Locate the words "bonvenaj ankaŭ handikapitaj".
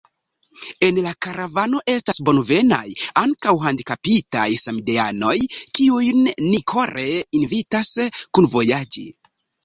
2.29-4.45